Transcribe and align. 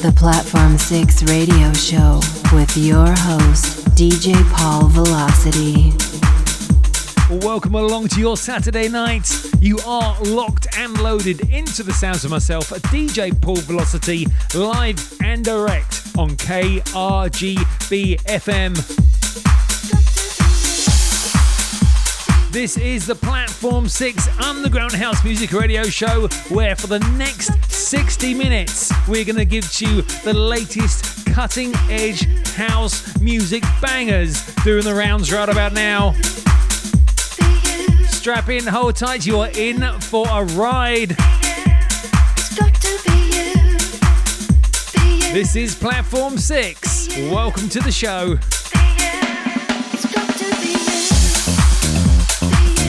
the 0.00 0.12
Platform 0.12 0.78
6 0.78 1.24
radio 1.24 1.72
show 1.72 2.20
with 2.52 2.76
your 2.76 3.08
host, 3.08 3.84
DJ 3.96 4.32
Paul 4.52 4.86
Velocity. 4.86 5.92
Welcome 7.44 7.74
along 7.74 8.06
to 8.08 8.20
your 8.20 8.36
Saturday 8.36 8.88
night. 8.88 9.28
You 9.60 9.76
are 9.84 10.16
locked 10.22 10.68
and 10.78 10.96
loaded 11.00 11.40
into 11.50 11.82
the 11.82 11.92
sounds 11.92 12.24
of 12.24 12.30
myself, 12.30 12.68
DJ 12.92 13.32
Paul 13.42 13.56
Velocity, 13.56 14.26
live 14.54 15.14
and 15.24 15.44
direct 15.44 16.02
on 16.16 16.30
KRGB 16.30 18.20
FM. 18.22 18.76
This 22.52 22.76
is 22.76 23.06
the 23.06 23.16
Platform 23.16 23.88
6 23.88 24.38
Underground 24.38 24.92
House 24.92 25.24
Music 25.24 25.52
Radio 25.52 25.82
Show, 25.84 26.28
where 26.50 26.76
for 26.76 26.86
the 26.86 27.00
next 27.16 27.50
60 27.88 28.34
minutes, 28.34 28.92
we're 29.08 29.24
going 29.24 29.36
to 29.36 29.46
give 29.46 29.64
you 29.80 30.02
the 30.22 30.34
latest 30.34 31.24
cutting 31.24 31.74
edge 31.88 32.26
house 32.48 33.18
music 33.18 33.64
bangers 33.80 34.44
doing 34.56 34.84
the 34.84 34.94
rounds 34.94 35.32
right 35.32 35.48
about 35.48 35.72
now. 35.72 36.12
Strap 38.10 38.50
in, 38.50 38.66
hold 38.66 38.94
tight, 38.94 39.24
you 39.24 39.38
are 39.38 39.48
in 39.54 39.80
for 40.00 40.26
a 40.28 40.44
ride. 40.52 41.16
This 45.32 45.56
is 45.56 45.74
Platform 45.74 46.36
6. 46.36 47.08
Welcome 47.30 47.70
to 47.70 47.80
the 47.80 47.90
show. 47.90 48.36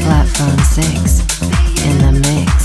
Platform 0.03 0.59
6 0.59 1.85
in 1.85 1.97
the 1.99 2.19
mix. 2.21 2.58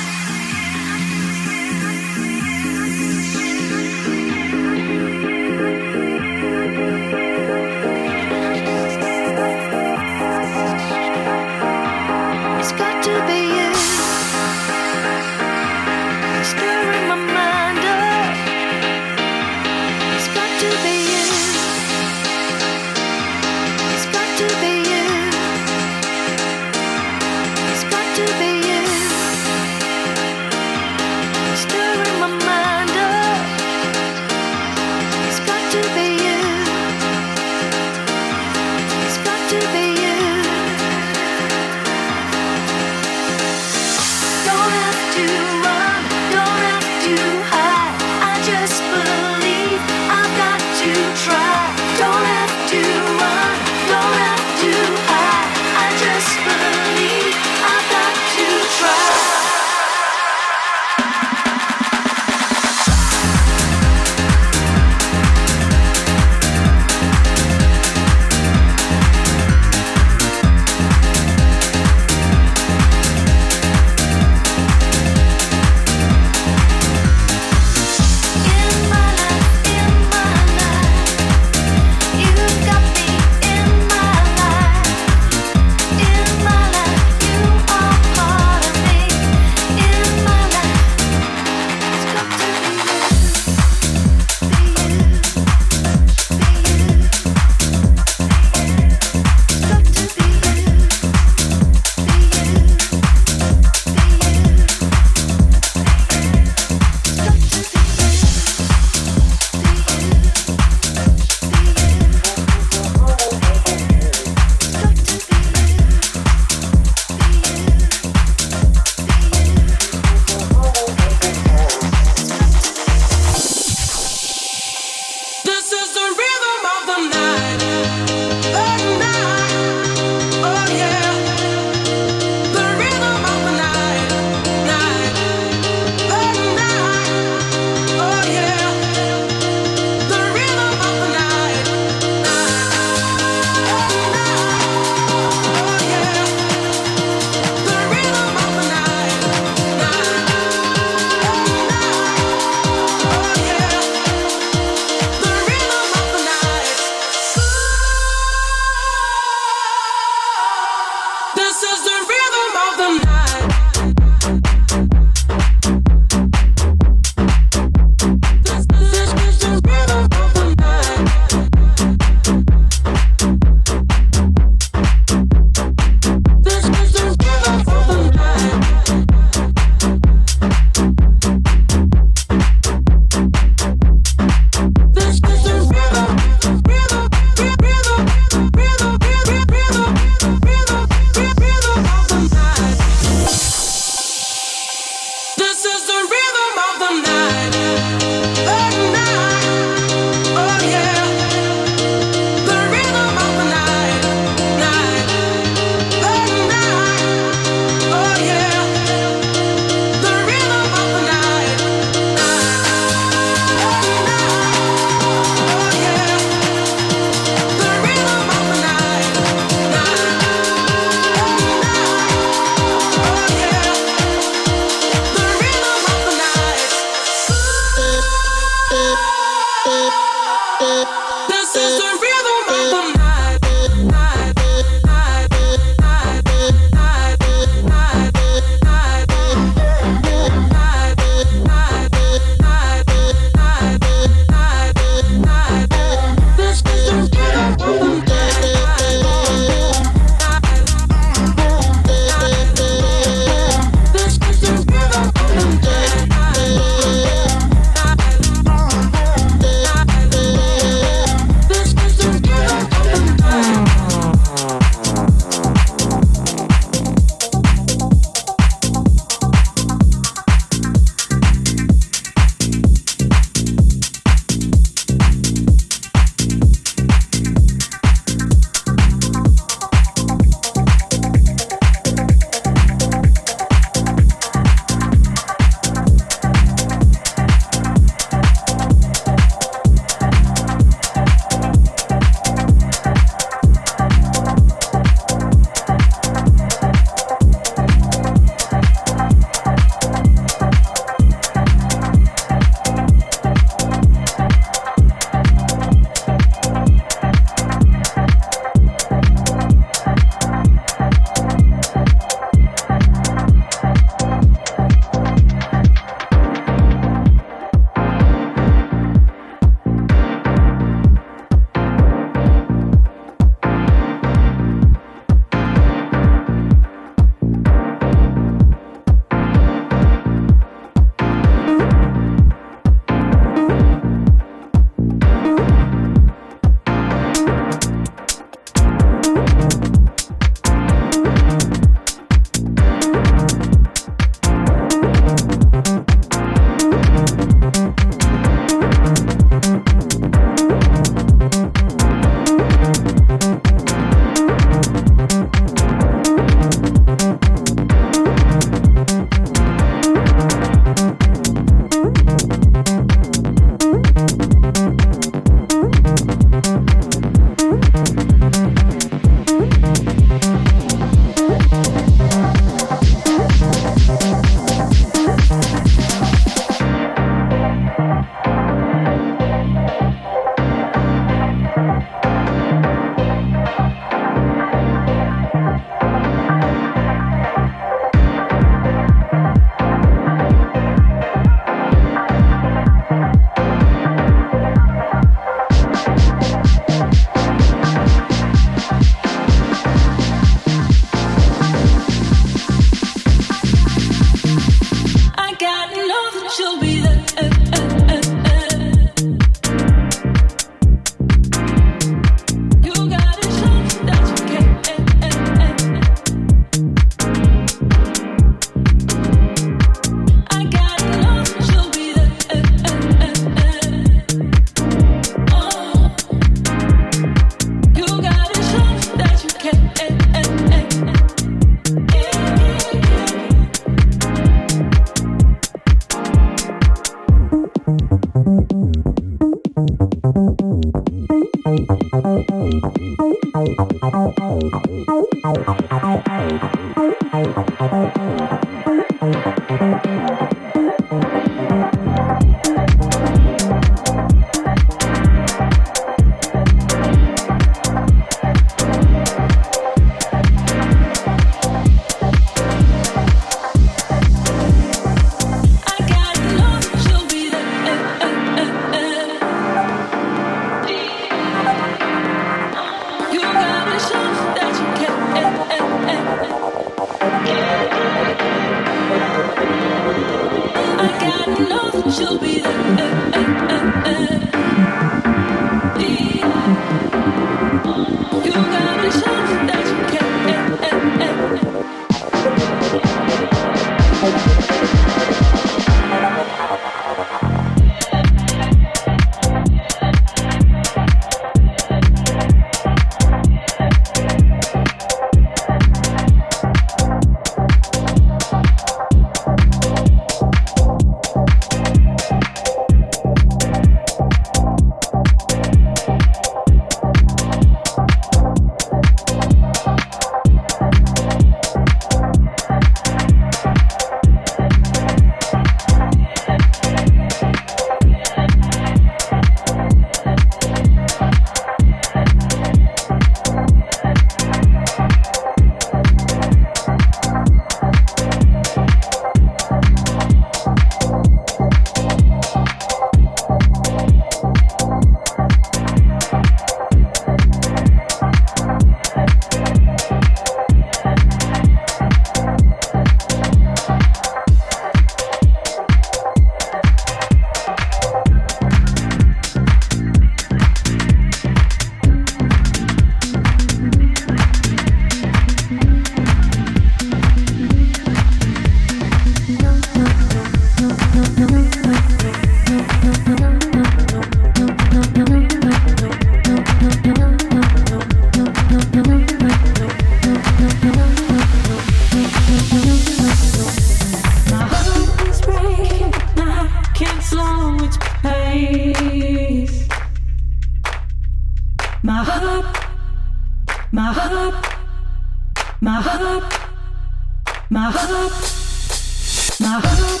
oh 599.53 600.00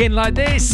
weekend 0.00 0.14
like 0.14 0.34
this. 0.34 0.72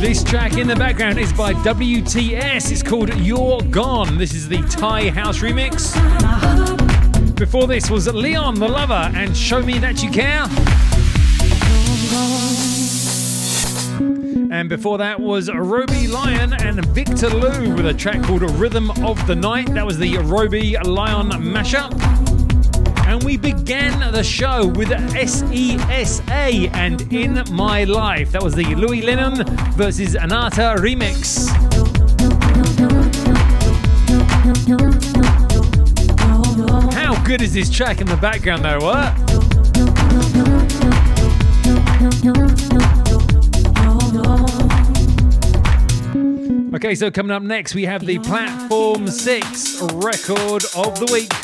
This 0.00 0.22
track 0.22 0.56
in 0.56 0.68
the 0.68 0.76
background 0.76 1.18
is 1.18 1.32
by 1.32 1.52
WTS. 1.54 2.70
It's 2.70 2.82
called 2.82 3.12
You're 3.16 3.60
Gone. 3.62 4.16
This 4.16 4.32
is 4.32 4.48
the 4.48 4.58
TiE 4.68 5.08
House 5.08 5.40
remix. 5.40 5.94
Before 7.36 7.66
this 7.66 7.90
was 7.90 8.06
Leon 8.06 8.54
the 8.56 8.68
Lover 8.68 9.10
and 9.16 9.36
Show 9.36 9.62
Me 9.62 9.78
That 9.78 10.00
You 10.02 10.10
Care. 10.10 10.46
And 14.52 14.68
before 14.68 14.98
that 14.98 15.18
was 15.18 15.50
Roby 15.52 16.06
Lion 16.06 16.52
and 16.52 16.84
Victor 16.86 17.30
Lou 17.30 17.74
with 17.74 17.86
a 17.86 17.94
track 17.94 18.22
called 18.22 18.48
Rhythm 18.52 18.92
of 19.04 19.26
the 19.26 19.34
Night. 19.34 19.74
That 19.74 19.84
was 19.84 19.98
the 19.98 20.18
Roby 20.18 20.76
Lion 20.84 21.30
mashup. 21.30 22.03
And 23.14 23.22
we 23.22 23.36
began 23.36 24.12
the 24.12 24.24
show 24.24 24.66
with 24.66 24.88
SESA 24.88 26.74
and 26.74 27.12
In 27.12 27.44
My 27.52 27.84
Life. 27.84 28.32
That 28.32 28.42
was 28.42 28.56
the 28.56 28.74
Louis 28.74 29.02
Lennon 29.02 29.44
versus 29.74 30.16
Anaata 30.16 30.74
remix. 30.78 31.46
How 36.92 37.24
good 37.24 37.40
is 37.40 37.54
this 37.54 37.70
track 37.70 38.00
in 38.00 38.08
the 38.08 38.16
background, 38.16 38.64
though? 38.64 38.80
What? 38.80 39.14
Okay, 46.74 46.96
so 46.96 47.12
coming 47.12 47.30
up 47.30 47.44
next, 47.44 47.76
we 47.76 47.84
have 47.84 48.04
the 48.04 48.18
Platform 48.18 49.06
6 49.06 49.82
Record 49.82 50.64
of 50.74 50.98
the 50.98 51.08
Week. 51.12 51.43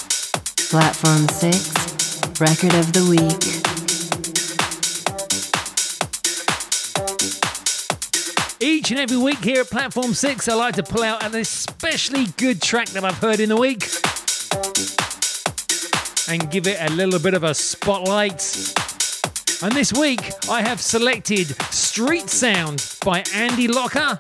Platform 0.71 1.27
6 1.27 2.41
Record 2.41 2.75
of 2.75 2.93
the 2.93 3.05
Week. 3.11 3.43
Each 8.61 8.93
and 8.93 9.01
every 9.01 9.17
week 9.17 9.43
here 9.43 9.63
at 9.63 9.67
Platform 9.69 10.15
6, 10.15 10.49
I 10.49 10.55
like 10.55 10.77
to 10.77 10.85
pull 10.85 11.03
out 11.03 11.25
an 11.25 11.35
especially 11.35 12.27
good 12.37 12.63
track 12.63 12.87
that 12.91 13.05
I've 13.05 13.19
heard 13.19 13.41
in 13.41 13.49
the 13.49 13.57
week 13.57 13.83
and 16.29 16.49
give 16.53 16.69
it 16.69 16.77
a 16.81 16.95
little 16.95 17.19
bit 17.19 17.35
of 17.35 17.43
a 17.43 17.53
spotlight. 17.53 18.41
And 19.65 19.73
this 19.73 19.93
week, 19.93 20.31
I 20.49 20.63
have 20.63 20.81
selected 20.81 21.49
Street 21.73 22.31
Sound 22.31 22.95
by 23.05 23.25
Andy 23.35 23.67
Locker. 23.67 24.17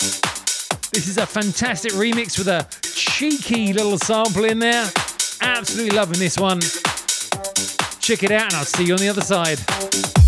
This 0.92 1.06
is 1.06 1.16
a 1.16 1.26
fantastic 1.26 1.92
remix 1.92 2.36
with 2.36 2.48
a 2.48 2.66
cheeky 2.82 3.72
little 3.72 3.98
sample 3.98 4.46
in 4.46 4.58
there. 4.58 4.90
Absolutely 5.40 5.96
loving 5.96 6.18
this 6.18 6.38
one. 6.38 6.61
Check 8.00 8.22
it 8.22 8.31
out, 8.31 8.53
and 8.53 8.55
I'll 8.55 8.64
see 8.64 8.85
you 8.85 8.94
on 8.94 9.00
the 9.00 9.09
other 9.09 9.22
side. 9.22 10.19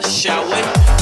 shall 0.00 0.44
we? 0.48 1.01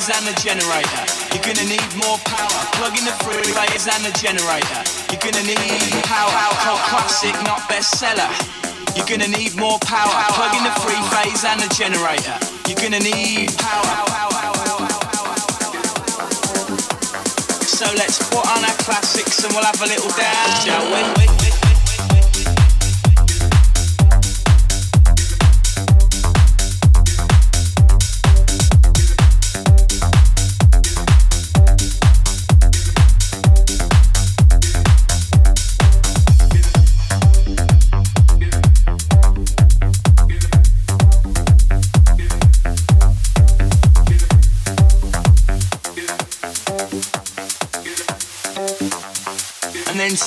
three 0.00 0.16
and 0.16 0.26
the 0.26 0.40
generator. 0.40 1.04
You're 1.32 1.44
gonna 1.44 1.68
need 1.68 1.84
more 2.00 2.16
power. 2.24 2.60
Plug 2.72 2.96
in 2.96 3.04
the 3.04 3.12
phase 3.52 3.86
and 3.86 4.04
the 4.04 4.12
generator. 4.16 4.80
You're 5.12 5.20
gonna 5.20 5.44
need 5.44 6.04
power. 6.04 6.32
Classic, 6.88 7.34
not 7.44 7.60
bestseller. 7.68 8.30
You're 8.96 9.06
gonna 9.06 9.28
need 9.28 9.56
more 9.56 9.78
power. 9.80 10.24
Plug 10.32 10.56
in 10.56 10.64
the 10.64 10.72
three 10.80 11.02
phase 11.12 11.44
and 11.44 11.60
the 11.60 11.68
generator. 11.74 12.36
You're 12.66 12.80
gonna 12.80 13.00
need 13.00 13.52
power. 13.58 13.84
So 17.60 17.86
let's 17.96 18.18
put 18.30 18.46
on 18.46 18.64
our 18.64 18.76
classics 18.84 19.44
and 19.44 19.52
we'll 19.52 19.64
have 19.64 19.80
a 19.82 19.86
little 19.86 20.10
dance, 20.16 20.64
shall 20.64 20.86
we? 20.92 21.59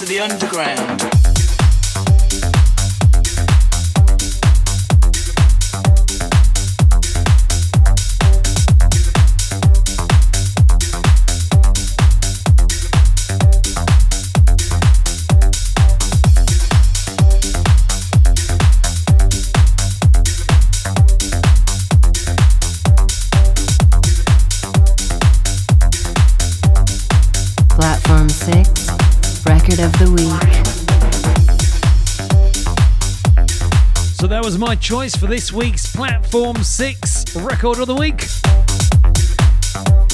Into 0.03 0.13
the 0.13 0.19
underground. 0.19 1.12
My 34.73 34.77
choice 34.77 35.15
for 35.15 35.27
this 35.27 35.53
week's 35.53 35.95
Platform 35.95 36.55
6 36.63 37.35
record 37.35 37.77
of 37.77 37.85
the 37.85 37.93
week. 37.93 38.23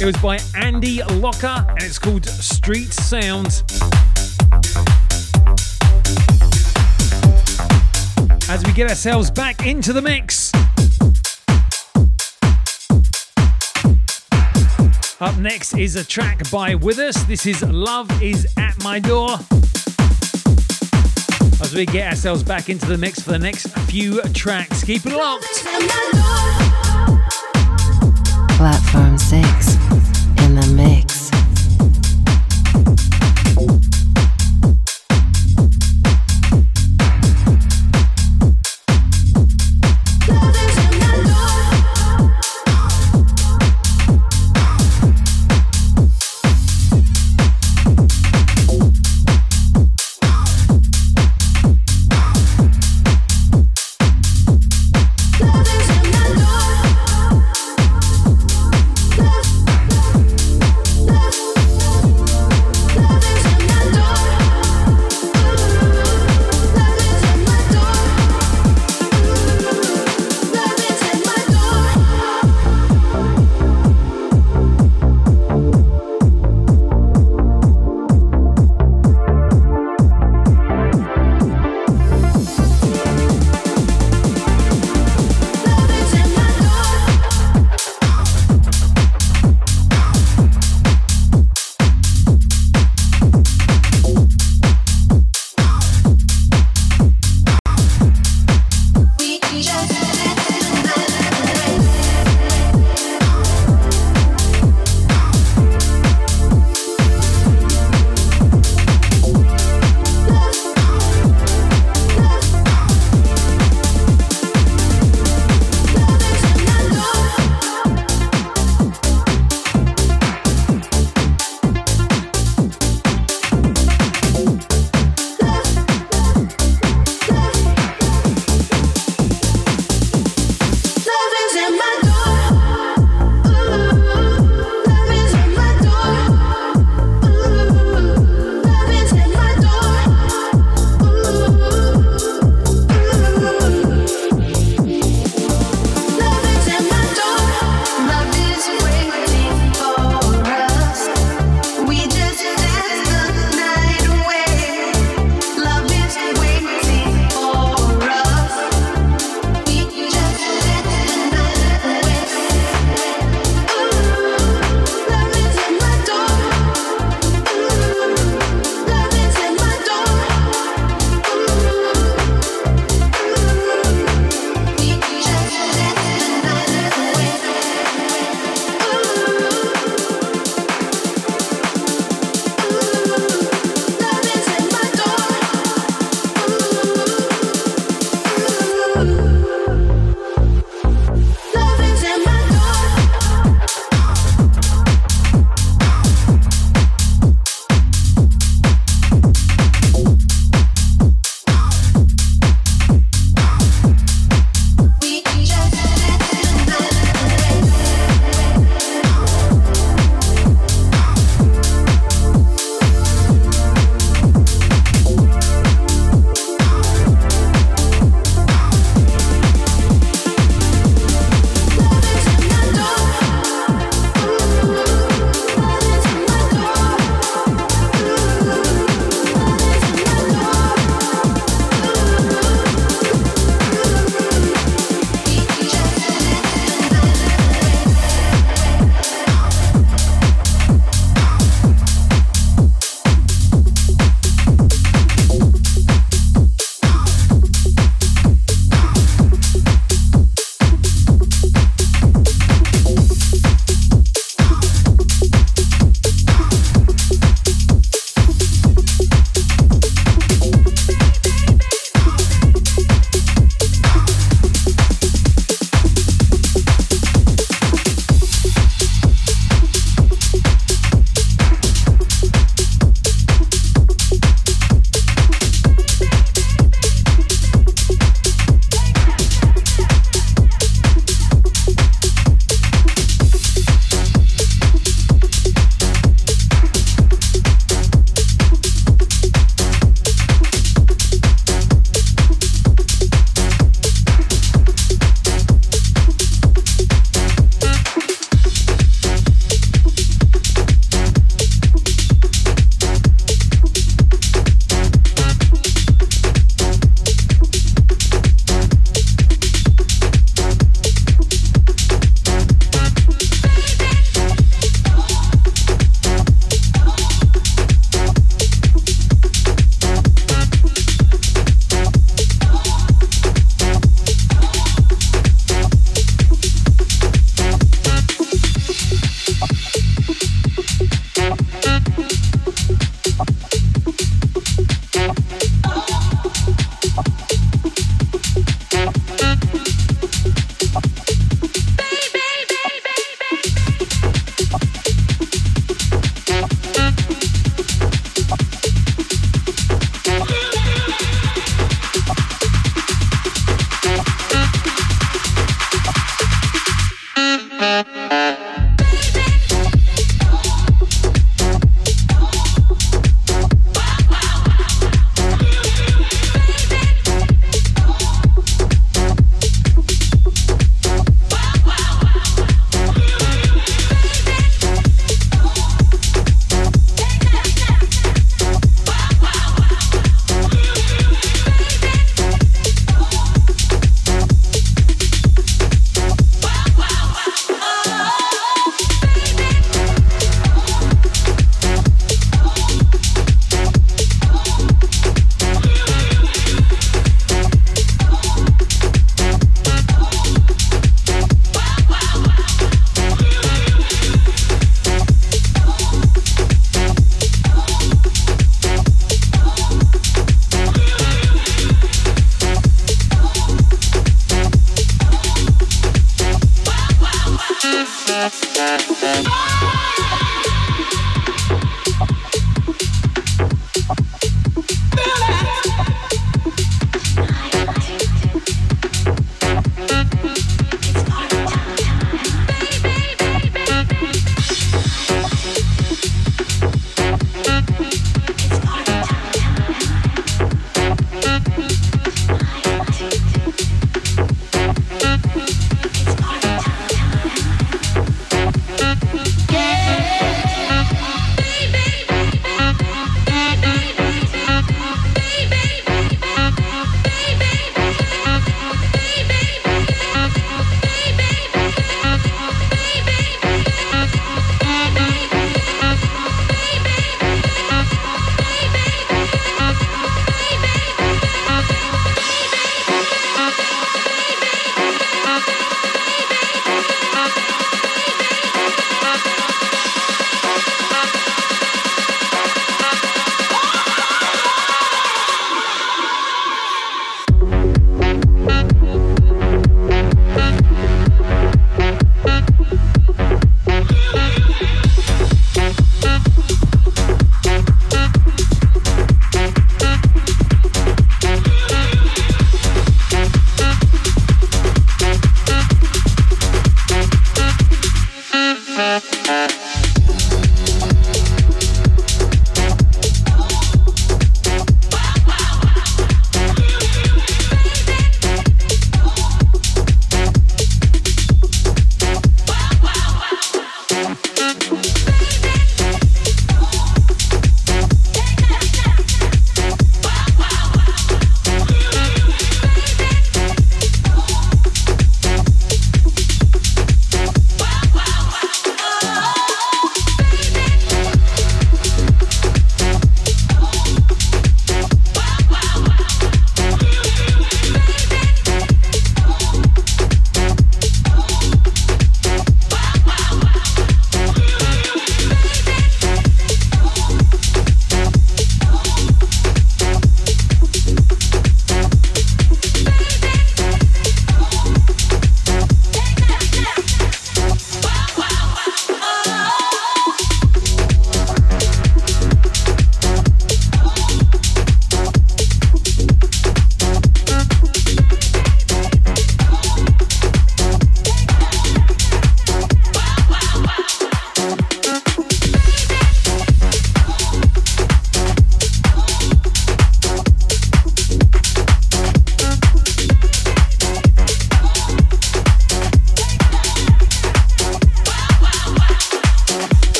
It 0.00 0.04
was 0.04 0.16
by 0.22 0.38
Andy 0.54 1.02
Locker 1.02 1.66
and 1.70 1.82
it's 1.82 1.98
called 1.98 2.24
Street 2.24 2.92
Sound. 2.92 3.64
As 8.48 8.62
we 8.64 8.72
get 8.74 8.88
ourselves 8.88 9.28
back 9.28 9.66
into 9.66 9.92
the 9.92 10.00
mix. 10.00 10.52
Up 15.20 15.36
next 15.38 15.76
is 15.76 15.96
a 15.96 16.04
track 16.04 16.48
by 16.52 16.76
Withus. 16.76 17.26
This 17.26 17.44
is 17.44 17.60
Love 17.64 18.08
is 18.22 18.46
at 18.56 18.80
My 18.84 19.00
Door 19.00 19.38
as 21.74 21.78
we 21.78 21.86
get 21.86 22.08
ourselves 22.08 22.42
back 22.44 22.68
into 22.68 22.86
the 22.86 22.96
mix 22.96 23.20
for 23.20 23.32
the 23.32 23.38
next 23.38 23.66
few 23.90 24.20
tracks. 24.32 24.84
Keep 24.84 25.06
it 25.06 25.16
locked. 25.16 25.44
Platform 28.56 29.18
6 29.18 29.53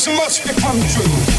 This 0.00 0.16
must 0.16 0.42
become 0.46 0.80
true. 0.88 1.29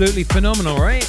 Absolutely 0.00 0.22
phenomenal, 0.22 0.76
right? 0.76 1.02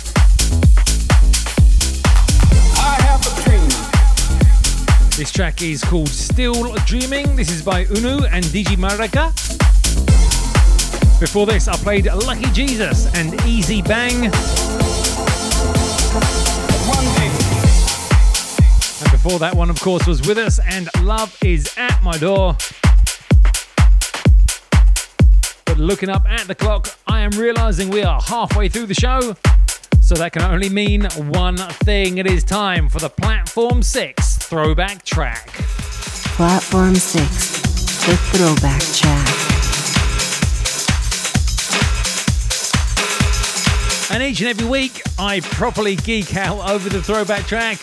This 5.15 5.31
track 5.31 5.61
is 5.61 5.83
called 5.83 6.09
Still 6.09 6.73
Dreaming. 6.87 7.35
This 7.35 7.51
is 7.51 7.61
by 7.61 7.85
Unu 7.85 8.27
and 8.31 8.43
DJ 8.45 8.77
Marika. 8.77 9.29
Before 11.19 11.45
this, 11.45 11.67
I 11.67 11.75
played 11.75 12.07
Lucky 12.07 12.49
Jesus 12.51 13.05
and 13.15 13.39
Easy 13.45 13.83
Bang. 13.83 14.25
And 14.25 14.31
before 19.11 19.37
that 19.37 19.53
one, 19.53 19.69
of 19.69 19.79
course, 19.81 20.07
was 20.07 20.21
Withus 20.21 20.59
and 20.67 20.89
Love 21.05 21.37
is 21.43 21.71
at 21.77 22.01
my 22.01 22.17
door. 22.17 22.57
Looking 25.79 26.09
up 26.09 26.29
at 26.29 26.47
the 26.47 26.55
clock, 26.55 26.89
I 27.07 27.21
am 27.21 27.31
realizing 27.31 27.89
we 27.89 28.03
are 28.03 28.21
halfway 28.21 28.69
through 28.69 28.87
the 28.87 28.93
show. 28.93 29.35
So 30.01 30.15
that 30.15 30.33
can 30.33 30.41
only 30.41 30.69
mean 30.69 31.05
one 31.31 31.57
thing. 31.57 32.17
It 32.17 32.27
is 32.27 32.43
time 32.43 32.89
for 32.89 32.99
the 32.99 33.09
Platform 33.09 33.81
6 33.81 34.37
throwback 34.37 35.03
track. 35.05 35.47
Platform 36.35 36.95
6, 36.95 38.05
the 38.05 38.17
throwback 38.31 38.81
track. 38.81 39.27
And 44.11 44.23
each 44.23 44.41
and 44.41 44.49
every 44.49 44.67
week, 44.67 45.01
I 45.17 45.39
properly 45.41 45.95
geek 45.95 46.35
out 46.35 46.69
over 46.69 46.89
the 46.89 47.01
throwback 47.01 47.45
track 47.45 47.79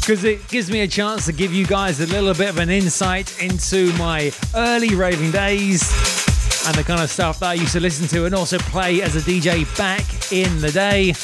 because 0.00 0.24
it 0.24 0.48
gives 0.48 0.70
me 0.70 0.80
a 0.80 0.88
chance 0.88 1.26
to 1.26 1.32
give 1.32 1.52
you 1.52 1.66
guys 1.66 2.00
a 2.00 2.06
little 2.06 2.34
bit 2.34 2.48
of 2.48 2.58
an 2.58 2.70
insight 2.70 3.40
into 3.42 3.92
my 3.98 4.32
early 4.54 4.94
raving 4.94 5.30
days 5.30 6.31
and 6.66 6.76
the 6.76 6.84
kind 6.84 7.00
of 7.00 7.10
stuff 7.10 7.40
that 7.40 7.50
I 7.50 7.54
used 7.54 7.72
to 7.72 7.80
listen 7.80 8.06
to 8.08 8.26
and 8.26 8.34
also 8.34 8.58
play 8.58 9.02
as 9.02 9.16
a 9.16 9.20
DJ 9.20 9.64
back 9.76 10.32
in 10.32 10.60
the 10.60 10.70
day. 10.70 11.14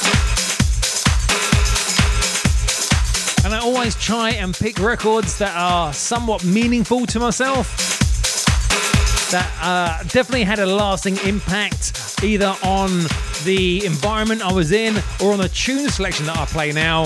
And 3.45 3.55
I 3.55 3.61
always 3.61 3.95
try 3.95 4.31
and 4.31 4.53
pick 4.53 4.79
records 4.79 5.39
that 5.39 5.57
are 5.57 5.93
somewhat 5.93 6.45
meaningful 6.45 7.07
to 7.07 7.21
myself, 7.21 7.77
that 9.31 9.51
uh, 9.63 10.03
definitely 10.05 10.45
had 10.45 10.59
a 10.59 10.67
lasting 10.67 11.17
impact 11.19 12.23
either 12.23 12.55
on 12.65 12.91
the 13.45 13.85
environment 13.87 14.43
I 14.43 14.53
was 14.53 14.73
in 14.73 14.97
or 15.23 15.33
on 15.33 15.39
the 15.39 15.49
tune 15.49 15.89
selection 15.89 16.27
that 16.27 16.37
I 16.37 16.47
play 16.47 16.73
now. 16.73 17.05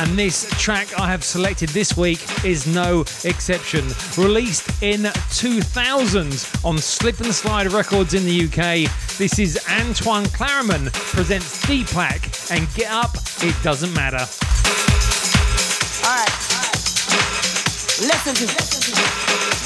And 0.00 0.16
this 0.16 0.48
track 0.62 0.96
I 0.96 1.08
have 1.10 1.24
selected 1.24 1.70
this 1.70 1.96
week 1.96 2.20
is 2.44 2.68
no 2.72 3.00
exception. 3.24 3.84
Released 4.16 4.80
in 4.80 5.10
2000 5.32 6.46
on 6.64 6.78
Slip 6.78 7.18
and 7.18 7.34
Slide 7.34 7.72
Records 7.72 8.14
in 8.14 8.24
the 8.24 8.44
UK, 8.46 8.88
this 9.18 9.40
is 9.40 9.58
Antoine 9.68 10.26
Clamaran 10.26 10.92
presents 10.92 11.66
D-Plac 11.66 12.30
and 12.52 12.72
Get 12.74 12.92
Up, 12.92 13.10
It 13.42 13.56
Doesn't 13.64 13.92
Matter. 13.92 14.22
Alright, 16.06 16.30
listen 17.98 18.38
to. 18.38 18.46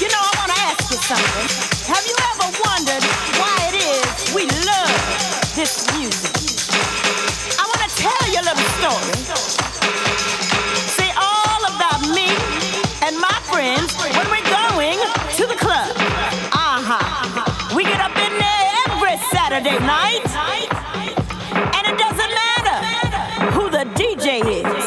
You 0.01 0.09
know, 0.09 0.17
I 0.17 0.33
want 0.33 0.49
to 0.49 0.59
ask 0.65 0.89
you 0.89 0.97
something. 0.97 1.45
Have 1.93 2.05
you 2.09 2.17
ever 2.33 2.49
wondered 2.65 3.05
why 3.37 3.53
it 3.69 3.77
is 3.85 4.33
we 4.33 4.49
love 4.65 4.97
this 5.53 5.85
music? 5.93 6.33
I 7.59 7.69
want 7.69 7.85
to 7.85 7.95
tell 7.95 8.23
you 8.33 8.41
a 8.41 8.45
little 8.49 8.65
story. 8.81 9.62
Night. 19.63 20.19
And 21.55 21.87
it 21.87 21.97
doesn't 21.97 22.33
matter 22.43 22.77
who 23.51 23.69
the 23.69 23.85
DJ 23.95 24.41
is. 24.41 24.85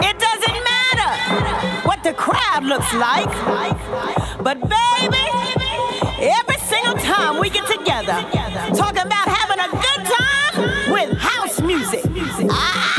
It 0.00 0.18
doesn't 0.20 0.58
matter 0.70 1.88
what 1.88 2.00
the 2.04 2.12
crowd 2.12 2.62
looks 2.62 2.94
like. 2.94 3.28
But 4.40 4.60
baby, 4.60 5.26
every 6.20 6.58
single 6.58 6.94
time 6.94 7.40
we 7.40 7.50
get 7.50 7.66
together, 7.66 8.24
talking 8.76 9.02
about 9.02 9.26
having 9.26 9.58
a 9.58 9.68
good 9.68 10.06
time 10.06 10.92
with 10.92 11.18
house 11.18 11.60
music. 11.60 12.04
Ah. 12.50 12.91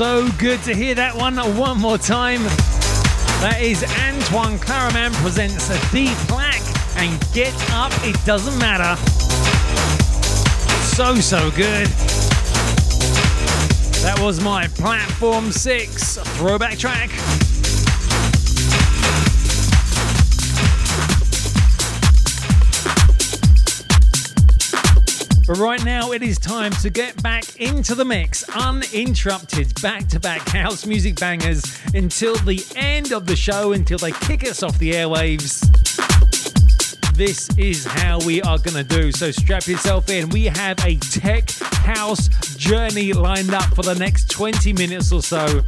So 0.00 0.26
good 0.38 0.62
to 0.62 0.74
hear 0.74 0.94
that 0.94 1.14
one 1.14 1.36
one 1.58 1.78
more 1.78 1.98
time. 1.98 2.42
That 3.42 3.58
is 3.60 3.82
Antoine 3.82 4.56
Clamaran 4.58 5.12
presents 5.20 5.68
a 5.68 5.92
D 5.92 6.14
Plaque 6.26 6.64
and 6.96 7.20
Get 7.34 7.52
Up, 7.72 7.92
It 8.02 8.16
Doesn't 8.24 8.58
Matter. 8.58 8.96
So, 10.96 11.16
so 11.16 11.50
good. 11.50 11.86
That 14.00 14.18
was 14.22 14.42
my 14.42 14.68
Platform 14.68 15.52
6 15.52 16.16
throwback 16.38 16.78
track. 16.78 17.10
But 25.50 25.58
right 25.58 25.84
now, 25.84 26.12
it 26.12 26.22
is 26.22 26.38
time 26.38 26.70
to 26.74 26.90
get 26.90 27.20
back 27.24 27.56
into 27.56 27.96
the 27.96 28.04
mix, 28.04 28.48
uninterrupted, 28.50 29.82
back 29.82 30.06
to 30.10 30.20
back 30.20 30.48
house 30.48 30.86
music 30.86 31.18
bangers 31.18 31.64
until 31.92 32.36
the 32.36 32.64
end 32.76 33.12
of 33.12 33.26
the 33.26 33.34
show, 33.34 33.72
until 33.72 33.98
they 33.98 34.12
kick 34.12 34.44
us 34.44 34.62
off 34.62 34.78
the 34.78 34.92
airwaves. 34.92 35.58
This 37.16 37.48
is 37.58 37.84
how 37.84 38.20
we 38.20 38.40
are 38.42 38.58
going 38.58 38.76
to 38.76 38.84
do. 38.84 39.10
So 39.10 39.32
strap 39.32 39.66
yourself 39.66 40.08
in. 40.08 40.28
We 40.28 40.44
have 40.44 40.78
a 40.86 40.94
tech 40.98 41.50
house 41.50 42.28
journey 42.54 43.12
lined 43.12 43.52
up 43.52 43.74
for 43.74 43.82
the 43.82 43.96
next 43.96 44.30
20 44.30 44.72
minutes 44.74 45.10
or 45.10 45.20
so. 45.20 45.62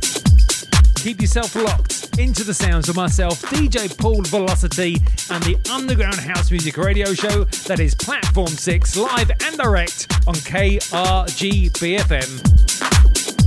Keep 0.94 1.22
yourself 1.22 1.56
locked 1.56 1.91
into 2.18 2.44
the 2.44 2.54
sounds 2.54 2.88
of 2.88 2.96
myself, 2.96 3.42
DJ 3.42 3.96
Paul 3.98 4.22
Velocity, 4.22 4.96
and 5.30 5.42
the 5.44 5.56
Underground 5.72 6.16
House 6.16 6.50
Music 6.50 6.76
Radio 6.76 7.14
Show 7.14 7.44
that 7.66 7.80
is 7.80 7.94
Platform 7.94 8.48
6 8.48 8.96
live 8.96 9.30
and 9.30 9.56
direct 9.56 10.12
on 10.26 10.34
KRG 10.34 11.72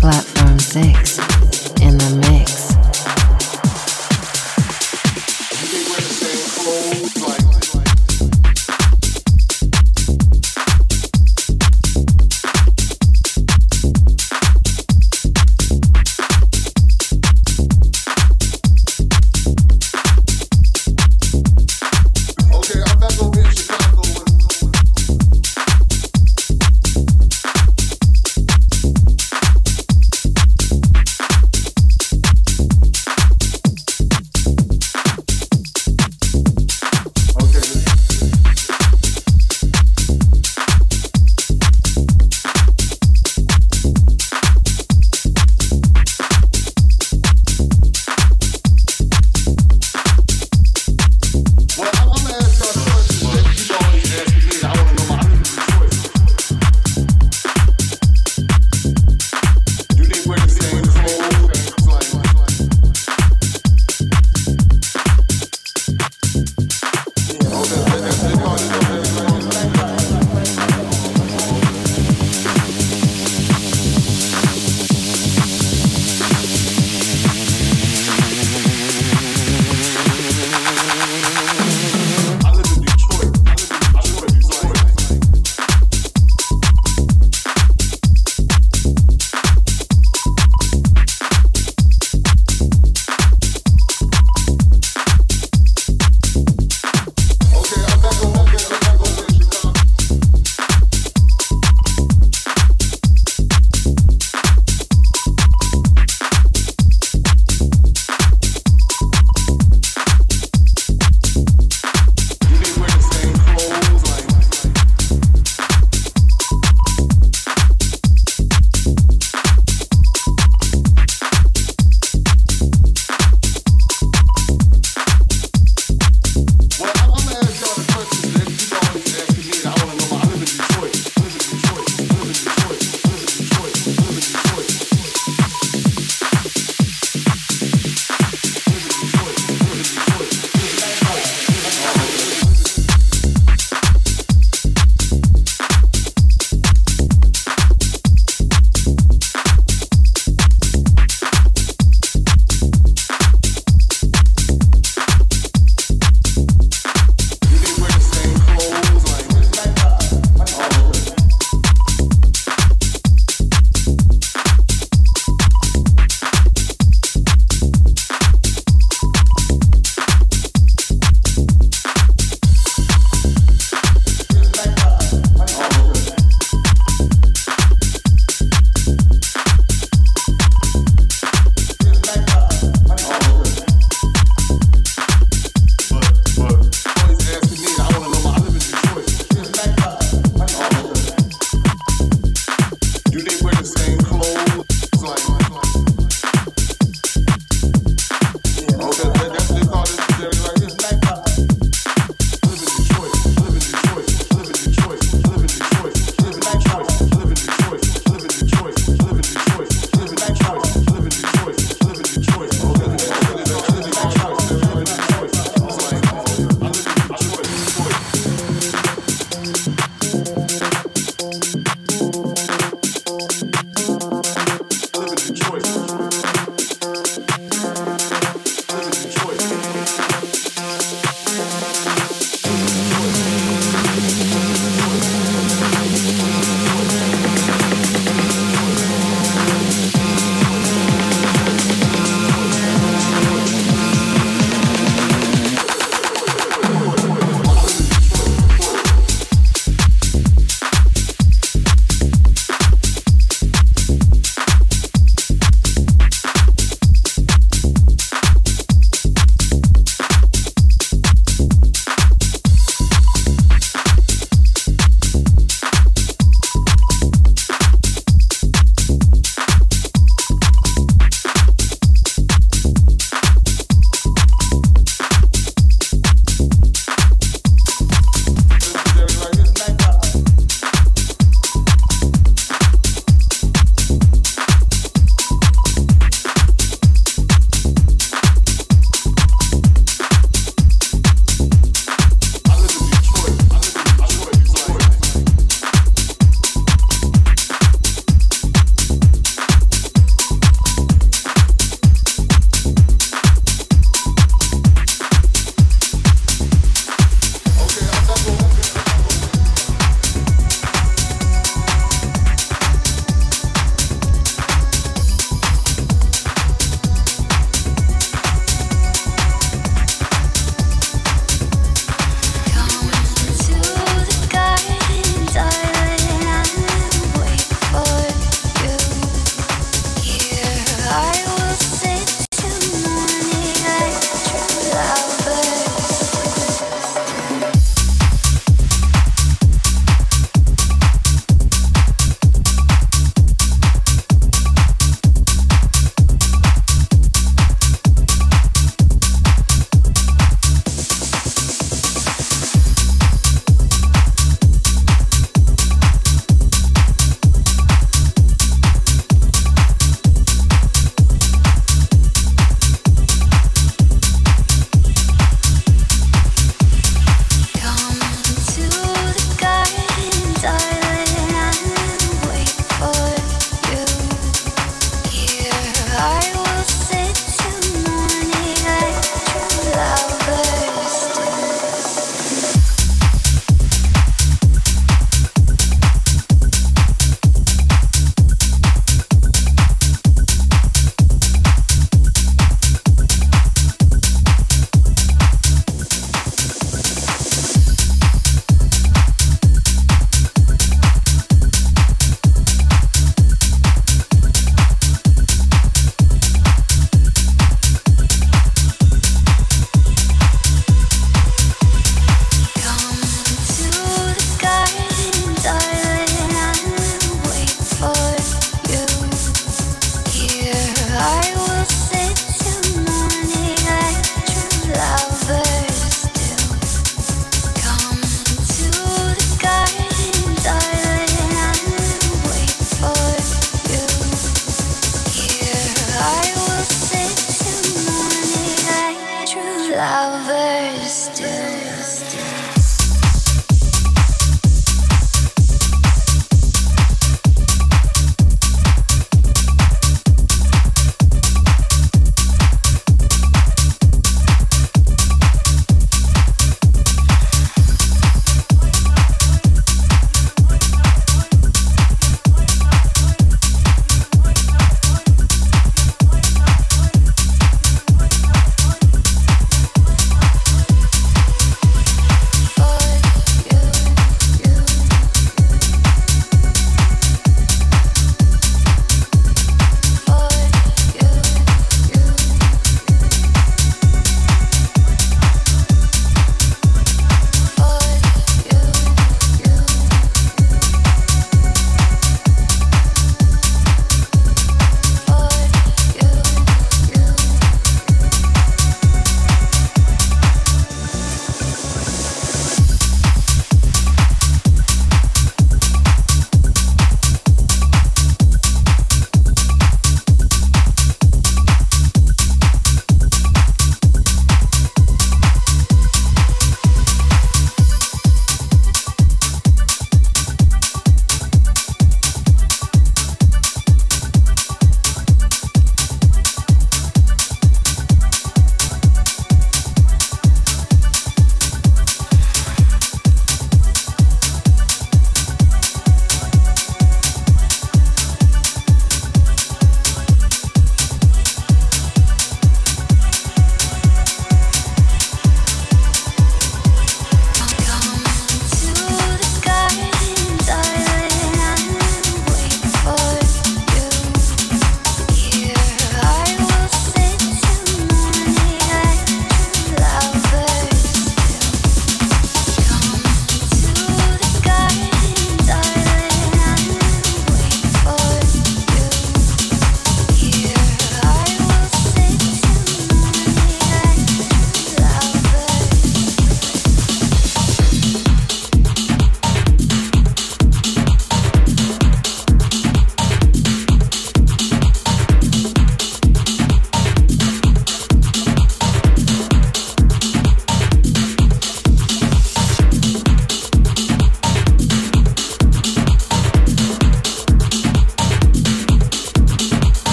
Platform 0.00 0.58
6 0.58 1.18
in 1.80 1.98
the 1.98 2.28
mix. 2.28 2.71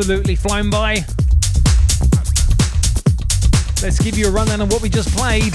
Absolutely 0.00 0.34
flown 0.34 0.70
by. 0.70 1.04
Let's 3.82 3.98
give 4.02 4.16
you 4.16 4.28
a 4.28 4.30
rundown 4.30 4.62
of 4.62 4.72
what 4.72 4.80
we 4.80 4.88
just 4.88 5.14
played. 5.14 5.52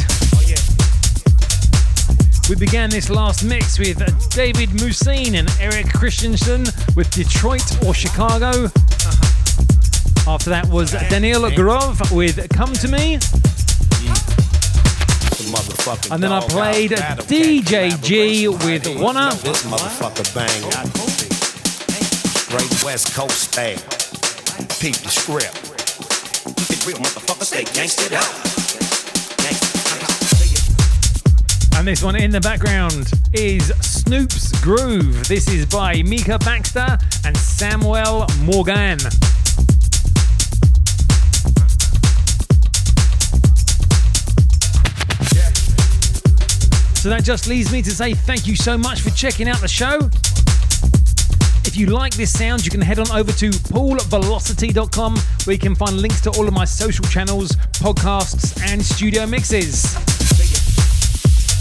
We 2.47 2.55
began 2.55 2.91
this 2.91 3.09
last 3.09 3.43
mix 3.43 3.79
with 3.79 3.97
David 4.29 4.69
Museen 4.69 5.33
and 5.33 5.49
Erik 5.59 5.91
Christiansen 5.91 6.65
with 6.95 7.09
Detroit 7.09 7.63
or 7.87 7.95
Chicago. 7.95 8.65
After 10.27 10.51
that 10.51 10.67
was 10.69 10.93
Danil 10.93 11.49
Gurov 11.49 12.15
with 12.15 12.47
Come 12.49 12.71
to 12.73 12.87
Me. 12.87 13.15
And 16.11 16.21
then 16.21 16.31
I 16.31 16.41
played 16.41 16.91
DJ 16.91 17.99
G 18.03 18.47
with 18.47 18.85
Wanna. 19.01 19.31
This 19.41 19.65
motherfucker 19.65 20.35
bang. 20.35 20.61
Great 22.55 22.83
West 22.83 23.11
Coast 23.15 23.51
style. 23.51 23.94
Peep 24.79 24.95
the 24.97 25.09
script. 25.09 25.55
Real 26.85 26.97
motherfucker 26.97 27.43
stay 27.43 27.63
gangsta 27.63 28.09
And 31.77 31.87
this 31.87 32.03
one 32.03 32.15
in 32.15 32.29
the 32.29 32.41
background 32.41 33.11
is 33.33 33.67
Snoop's 33.81 34.51
Groove. 34.61 35.27
This 35.27 35.47
is 35.47 35.65
by 35.65 36.03
Micah 36.03 36.39
Baxter 36.39 36.97
and 37.25 37.37
Samuel 37.37 38.27
Morgan. 38.43 38.99
So 46.99 47.09
that 47.09 47.21
just 47.23 47.47
leaves 47.47 47.71
me 47.71 47.81
to 47.81 47.91
say 47.91 48.13
thank 48.13 48.45
you 48.45 48.55
so 48.55 48.77
much 48.77 49.01
for 49.01 49.09
checking 49.11 49.47
out 49.47 49.61
the 49.61 49.67
show. 49.67 50.09
If 51.75 51.81
you 51.81 51.87
like 51.87 52.15
this 52.15 52.31
sound, 52.31 52.63
you 52.63 52.71
can 52.71 52.79
head 52.79 52.99
on 52.99 53.11
over 53.11 53.33
to 53.33 53.49
paulvelocity.com 53.49 55.17
where 55.43 55.53
you 55.53 55.59
can 55.59 55.75
find 55.75 55.97
links 55.97 56.21
to 56.21 56.29
all 56.29 56.47
of 56.47 56.53
my 56.53 56.63
social 56.63 57.03
channels, 57.03 57.51
podcasts, 57.83 58.57
and 58.71 58.81
studio 58.81 59.27
mixes. 59.27 59.93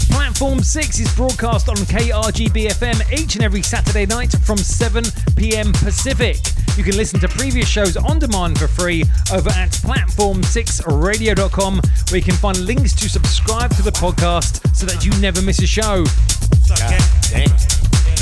Platform 0.09 0.63
6 0.63 0.99
is 1.01 1.13
broadcast 1.15 1.67
on 1.67 1.75
KRGB 1.75 2.67
FM 2.67 3.11
each 3.11 3.35
and 3.35 3.43
every 3.43 3.61
Saturday 3.61 4.05
night 4.05 4.33
from 4.45 4.55
7 4.55 5.03
pm 5.35 5.73
Pacific. 5.73 6.37
You 6.77 6.85
can 6.85 6.95
listen 6.95 7.19
to 7.19 7.27
previous 7.27 7.67
shows 7.67 7.97
on 7.97 8.17
demand 8.17 8.57
for 8.57 8.69
free 8.69 9.03
over 9.33 9.49
at 9.49 9.71
platform6radio.com 9.71 11.81
where 12.09 12.17
you 12.17 12.23
can 12.23 12.35
find 12.35 12.57
links 12.59 12.93
to 12.93 13.09
subscribe 13.09 13.75
to 13.75 13.81
the 13.81 13.91
podcast 13.91 14.73
so 14.73 14.85
that 14.85 15.03
you 15.03 15.11
never 15.19 15.41
miss 15.41 15.61
a 15.61 15.67
show. 15.67 16.05
KRGB 16.05 17.49
ah, 17.49 17.74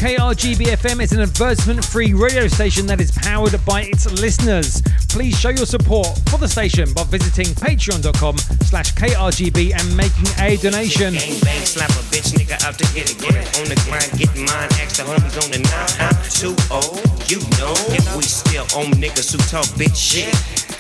FM 0.04 1.02
is 1.02 1.14
an 1.14 1.22
advertisement 1.22 1.86
free 1.86 2.14
radio 2.14 2.50
station 2.50 2.86
that 2.88 3.00
is 3.00 3.10
powered 3.12 3.58
by 3.66 3.84
its 3.84 4.12
listeners. 4.20 4.82
Please 5.14 5.40
show 5.40 5.50
your 5.50 5.68
support 5.68 6.08
for 6.28 6.40
the 6.40 6.48
station 6.48 6.92
by 6.92 7.04
visiting 7.04 7.46
patreon.com 7.54 8.36
slash 8.66 8.96
KRGB 8.96 9.80
and 9.80 9.96
making 9.96 10.26
a 10.40 10.58
donation. 10.58 11.14
Gang 11.14 11.40
bang, 11.42 11.62
slap 11.62 11.92
a 11.92 12.02
bitch 12.10 12.34
nigga 12.34 12.58
out 12.66 12.80
to 12.80 12.94
get 12.96 13.12
it. 13.12 13.22
Get 13.22 13.36
it 13.36 13.46
on 13.62 13.70
the 13.70 13.80
grind, 13.86 14.10
getting 14.18 14.46
mine. 14.46 14.70
Ask 14.82 14.98
the 14.98 15.04
homies 15.04 15.38
on 15.38 15.52
the 15.52 15.60
nine. 15.70 15.94
I'm 16.02 16.18
too 16.34 16.58
old, 16.74 17.30
you 17.30 17.38
know. 17.62 17.78
If 17.94 18.16
we 18.18 18.24
still 18.24 18.66
own 18.76 18.90
niggas 18.94 19.32
who 19.32 19.38
talk 19.54 19.66
bitch 19.78 19.94
shit. 19.96 20.34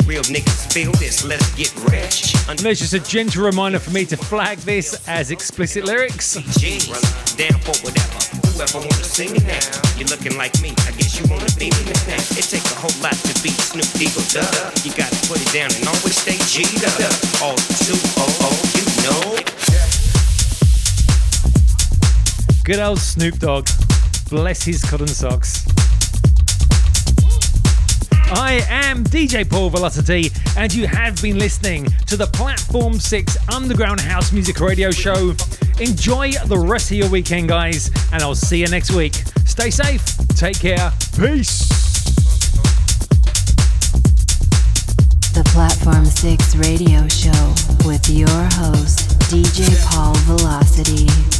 Real 0.07 0.23
niggas 0.23 0.73
feel 0.73 0.91
this, 0.93 1.23
let's 1.23 1.53
get 1.53 1.71
rich. 1.93 2.33
And 2.49 2.57
there's 2.57 2.79
just 2.79 2.93
a 2.93 2.99
gentle 2.99 3.45
reminder 3.45 3.77
for 3.77 3.91
me 3.91 4.03
to 4.05 4.17
flag 4.17 4.57
this 4.59 5.07
as 5.07 5.29
explicit 5.29 5.85
lyrics. 5.85 6.33
Down 7.37 7.59
for 7.61 7.77
whatever. 7.85 8.19
Whoever 8.53 8.79
wanna 8.79 9.03
sing 9.05 9.35
it 9.35 9.45
now, 9.45 9.63
you're 9.97 10.09
looking 10.09 10.37
like 10.37 10.53
me. 10.61 10.75
I 10.85 10.91
guess 10.97 11.17
you 11.17 11.25
wanna 11.29 11.47
be 11.57 11.71
me 11.71 11.83
now. 12.05 12.19
It 12.35 12.45
take 12.51 12.65
a 12.67 12.75
whole 12.75 12.93
lot 13.01 13.15
to 13.15 13.33
beat 13.41 13.55
Snoop 13.55 13.87
Eagle, 13.95 14.22
You 14.23 14.91
gotta 14.95 15.27
put 15.27 15.41
it 15.41 15.51
down 15.51 15.69
and 15.75 15.85
always 15.85 16.15
stay. 16.15 16.37
All 17.43 17.57
two 17.57 17.93
oh 18.17 18.37
oh, 18.41 18.55
you 18.73 18.85
know. 19.03 19.35
Good 22.63 22.79
old 22.79 22.99
Snoop 22.99 23.37
Dogg. 23.39 23.67
Bless 24.29 24.63
his 24.63 24.81
cotton 24.81 25.07
socks. 25.07 25.67
I 28.31 28.65
am 28.69 29.03
DJ 29.03 29.47
Paul 29.47 29.69
Velocity, 29.69 30.31
and 30.57 30.73
you 30.73 30.87
have 30.87 31.21
been 31.21 31.37
listening 31.37 31.85
to 32.07 32.15
the 32.15 32.27
Platform 32.27 32.93
6 32.93 33.37
Underground 33.53 33.99
House 33.99 34.31
Music 34.31 34.59
Radio 34.61 34.89
Show. 34.89 35.35
Enjoy 35.79 36.31
the 36.45 36.57
rest 36.57 36.89
of 36.91 36.97
your 36.97 37.09
weekend, 37.09 37.49
guys, 37.49 37.91
and 38.13 38.23
I'll 38.23 38.35
see 38.35 38.61
you 38.61 38.67
next 38.67 38.91
week. 38.91 39.15
Stay 39.45 39.69
safe, 39.69 40.03
take 40.29 40.59
care, 40.59 40.93
peace. 41.19 41.92
The 45.33 45.43
Platform 45.45 46.05
6 46.05 46.55
radio 46.57 47.07
show 47.07 47.55
with 47.87 48.07
your 48.07 48.27
host, 48.53 49.17
DJ 49.31 49.65
Paul 49.89 50.13
Velocity. 50.27 51.32